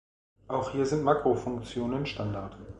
[0.47, 2.57] Auch hier sind Makro-Funktionen Standard.